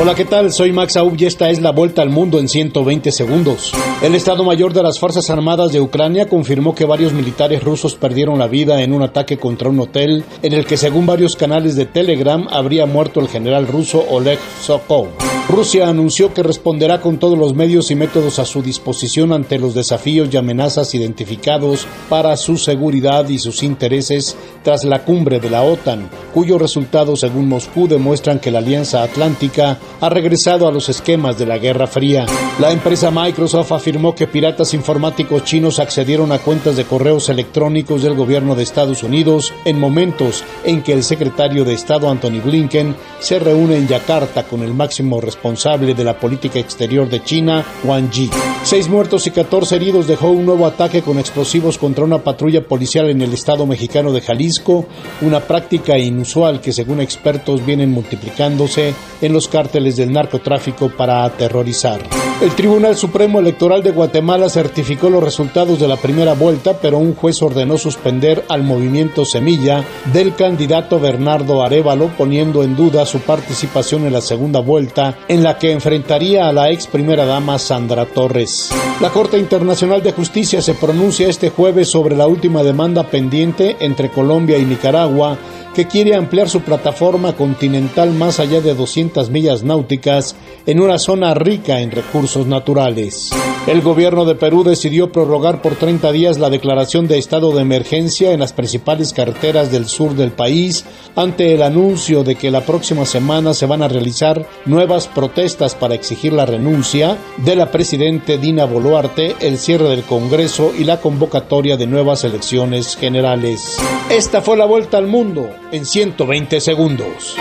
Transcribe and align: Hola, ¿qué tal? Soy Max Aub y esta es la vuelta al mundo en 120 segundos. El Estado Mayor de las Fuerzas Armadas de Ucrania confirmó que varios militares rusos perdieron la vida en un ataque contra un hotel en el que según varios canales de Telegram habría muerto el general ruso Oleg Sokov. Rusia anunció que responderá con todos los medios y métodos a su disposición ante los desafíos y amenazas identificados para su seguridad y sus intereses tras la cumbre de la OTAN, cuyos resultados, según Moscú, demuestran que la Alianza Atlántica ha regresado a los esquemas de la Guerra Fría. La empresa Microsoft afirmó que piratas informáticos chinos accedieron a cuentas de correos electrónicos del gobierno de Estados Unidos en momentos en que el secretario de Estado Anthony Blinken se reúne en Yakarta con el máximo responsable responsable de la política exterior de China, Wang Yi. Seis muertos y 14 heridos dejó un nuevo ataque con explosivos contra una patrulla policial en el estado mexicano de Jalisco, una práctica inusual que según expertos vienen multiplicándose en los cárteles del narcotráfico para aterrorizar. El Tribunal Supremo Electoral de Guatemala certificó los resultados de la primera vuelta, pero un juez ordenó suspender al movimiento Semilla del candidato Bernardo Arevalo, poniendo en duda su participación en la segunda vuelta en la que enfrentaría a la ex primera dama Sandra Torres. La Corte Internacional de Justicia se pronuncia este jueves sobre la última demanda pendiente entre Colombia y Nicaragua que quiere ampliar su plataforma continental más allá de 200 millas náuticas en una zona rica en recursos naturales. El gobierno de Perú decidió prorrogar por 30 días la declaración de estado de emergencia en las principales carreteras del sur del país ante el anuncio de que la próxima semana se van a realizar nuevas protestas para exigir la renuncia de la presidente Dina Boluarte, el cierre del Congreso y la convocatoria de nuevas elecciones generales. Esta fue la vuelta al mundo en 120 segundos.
Hola, 0.00 0.14
¿qué 0.14 0.24
tal? 0.24 0.52
Soy 0.52 0.70
Max 0.70 0.96
Aub 0.96 1.16
y 1.18 1.24
esta 1.24 1.50
es 1.50 1.60
la 1.60 1.72
vuelta 1.72 2.02
al 2.02 2.08
mundo 2.08 2.38
en 2.38 2.48
120 2.48 3.10
segundos. 3.10 3.72
El 4.00 4.14
Estado 4.14 4.44
Mayor 4.44 4.72
de 4.72 4.84
las 4.84 5.00
Fuerzas 5.00 5.28
Armadas 5.28 5.72
de 5.72 5.80
Ucrania 5.80 6.28
confirmó 6.28 6.72
que 6.72 6.84
varios 6.84 7.12
militares 7.12 7.64
rusos 7.64 7.96
perdieron 7.96 8.38
la 8.38 8.46
vida 8.46 8.80
en 8.82 8.92
un 8.92 9.02
ataque 9.02 9.38
contra 9.38 9.70
un 9.70 9.80
hotel 9.80 10.24
en 10.40 10.52
el 10.52 10.66
que 10.66 10.76
según 10.76 11.04
varios 11.04 11.34
canales 11.34 11.74
de 11.74 11.86
Telegram 11.86 12.46
habría 12.48 12.86
muerto 12.86 13.18
el 13.18 13.26
general 13.26 13.66
ruso 13.66 14.04
Oleg 14.08 14.38
Sokov. 14.62 15.08
Rusia 15.48 15.88
anunció 15.88 16.34
que 16.34 16.42
responderá 16.42 17.00
con 17.00 17.16
todos 17.16 17.38
los 17.38 17.54
medios 17.54 17.90
y 17.90 17.94
métodos 17.94 18.38
a 18.38 18.44
su 18.44 18.60
disposición 18.60 19.32
ante 19.32 19.58
los 19.58 19.72
desafíos 19.72 20.28
y 20.30 20.36
amenazas 20.36 20.94
identificados 20.94 21.86
para 22.10 22.36
su 22.36 22.58
seguridad 22.58 23.26
y 23.30 23.38
sus 23.38 23.62
intereses 23.62 24.36
tras 24.62 24.84
la 24.84 25.04
cumbre 25.04 25.40
de 25.40 25.48
la 25.48 25.62
OTAN, 25.62 26.10
cuyos 26.34 26.60
resultados, 26.60 27.20
según 27.20 27.48
Moscú, 27.48 27.88
demuestran 27.88 28.40
que 28.40 28.50
la 28.50 28.58
Alianza 28.58 29.02
Atlántica 29.02 29.78
ha 30.02 30.08
regresado 30.10 30.68
a 30.68 30.70
los 30.70 30.90
esquemas 30.90 31.38
de 31.38 31.46
la 31.46 31.56
Guerra 31.56 31.86
Fría. 31.86 32.26
La 32.60 32.70
empresa 32.70 33.10
Microsoft 33.10 33.72
afirmó 33.72 34.14
que 34.14 34.26
piratas 34.26 34.74
informáticos 34.74 35.44
chinos 35.44 35.78
accedieron 35.78 36.30
a 36.30 36.40
cuentas 36.40 36.76
de 36.76 36.84
correos 36.84 37.30
electrónicos 37.30 38.02
del 38.02 38.14
gobierno 38.14 38.54
de 38.54 38.64
Estados 38.64 39.02
Unidos 39.02 39.54
en 39.64 39.80
momentos 39.80 40.44
en 40.64 40.82
que 40.82 40.92
el 40.92 41.02
secretario 41.02 41.64
de 41.64 41.72
Estado 41.72 42.10
Anthony 42.10 42.42
Blinken 42.44 42.94
se 43.18 43.38
reúne 43.38 43.78
en 43.78 43.88
Yakarta 43.88 44.42
con 44.42 44.62
el 44.62 44.74
máximo 44.74 45.22
responsable 45.22 45.37
responsable 45.38 45.94
de 45.94 46.02
la 46.02 46.18
política 46.18 46.58
exterior 46.58 47.08
de 47.08 47.22
China, 47.22 47.64
Wang 47.84 48.10
Yi. 48.10 48.28
Seis 48.64 48.88
muertos 48.88 49.24
y 49.28 49.30
14 49.30 49.76
heridos 49.76 50.08
dejó 50.08 50.30
un 50.30 50.44
nuevo 50.44 50.66
ataque 50.66 51.00
con 51.00 51.16
explosivos 51.16 51.78
contra 51.78 52.04
una 52.04 52.18
patrulla 52.18 52.66
policial 52.66 53.08
en 53.08 53.22
el 53.22 53.32
estado 53.32 53.64
mexicano 53.64 54.12
de 54.12 54.20
Jalisco, 54.20 54.86
una 55.20 55.38
práctica 55.38 55.96
inusual 55.96 56.60
que 56.60 56.72
según 56.72 57.00
expertos 57.00 57.64
vienen 57.64 57.92
multiplicándose 57.92 58.94
en 59.20 59.32
los 59.32 59.46
cárteles 59.46 59.96
del 59.96 60.12
narcotráfico 60.12 60.90
para 60.90 61.24
aterrorizar. 61.24 62.00
El 62.40 62.54
Tribunal 62.54 62.96
Supremo 62.96 63.40
Electoral 63.40 63.82
de 63.82 63.90
Guatemala 63.90 64.48
certificó 64.48 65.10
los 65.10 65.24
resultados 65.24 65.80
de 65.80 65.88
la 65.88 65.96
primera 65.96 66.34
vuelta, 66.34 66.78
pero 66.80 66.98
un 66.98 67.16
juez 67.16 67.42
ordenó 67.42 67.76
suspender 67.78 68.44
al 68.48 68.62
movimiento 68.62 69.24
Semilla 69.24 69.84
del 70.12 70.36
candidato 70.36 71.00
Bernardo 71.00 71.64
Arevalo, 71.64 72.12
poniendo 72.16 72.62
en 72.62 72.76
duda 72.76 73.06
su 73.06 73.18
participación 73.18 74.06
en 74.06 74.12
la 74.12 74.20
segunda 74.20 74.60
vuelta 74.60 75.18
en 75.26 75.42
la 75.42 75.58
que 75.58 75.72
enfrentaría 75.72 76.48
a 76.48 76.52
la 76.52 76.70
ex 76.70 76.86
primera 76.86 77.24
dama 77.24 77.58
Sandra 77.58 78.06
Torres. 78.06 78.70
La 79.00 79.10
Corte 79.10 79.36
Internacional 79.36 80.00
de 80.04 80.12
Justicia 80.12 80.62
se 80.62 80.74
pronuncia 80.74 81.28
este 81.28 81.50
jueves 81.50 81.90
sobre 81.90 82.14
la 82.14 82.28
última 82.28 82.62
demanda 82.62 83.02
pendiente 83.02 83.78
entre 83.80 84.10
Colombia 84.10 84.58
y 84.58 84.64
Nicaragua 84.64 85.36
que 85.74 85.86
quiere 85.86 86.14
ampliar 86.14 86.48
su 86.48 86.60
plataforma 86.60 87.34
continental 87.34 88.12
más 88.12 88.40
allá 88.40 88.60
de 88.60 88.74
200 88.74 89.30
millas 89.30 89.62
náuticas 89.62 90.36
en 90.66 90.80
una 90.80 90.98
zona 90.98 91.34
rica 91.34 91.80
en 91.80 91.90
recursos 91.90 92.46
naturales. 92.46 93.30
El 93.66 93.82
gobierno 93.82 94.24
de 94.24 94.34
Perú 94.34 94.64
decidió 94.64 95.12
prorrogar 95.12 95.60
por 95.60 95.76
30 95.76 96.10
días 96.12 96.38
la 96.38 96.50
declaración 96.50 97.06
de 97.06 97.18
estado 97.18 97.52
de 97.52 97.62
emergencia 97.62 98.32
en 98.32 98.40
las 98.40 98.52
principales 98.52 99.12
carreteras 99.12 99.70
del 99.70 99.86
sur 99.86 100.14
del 100.14 100.30
país 100.30 100.84
ante 101.18 101.52
el 101.52 101.62
anuncio 101.62 102.22
de 102.22 102.36
que 102.36 102.52
la 102.52 102.60
próxima 102.60 103.04
semana 103.04 103.52
se 103.52 103.66
van 103.66 103.82
a 103.82 103.88
realizar 103.88 104.46
nuevas 104.66 105.08
protestas 105.08 105.74
para 105.74 105.96
exigir 105.96 106.32
la 106.32 106.46
renuncia 106.46 107.18
de 107.38 107.56
la 107.56 107.72
presidente 107.72 108.38
Dina 108.38 108.66
Boluarte, 108.66 109.34
el 109.40 109.58
cierre 109.58 109.88
del 109.88 110.04
Congreso 110.04 110.72
y 110.78 110.84
la 110.84 111.00
convocatoria 111.00 111.76
de 111.76 111.88
nuevas 111.88 112.22
elecciones 112.22 112.96
generales. 112.96 113.78
Esta 114.08 114.42
fue 114.42 114.56
la 114.56 114.64
vuelta 114.64 114.96
al 114.96 115.08
mundo 115.08 115.50
en 115.72 115.84
120 115.84 116.60
segundos. 116.60 117.36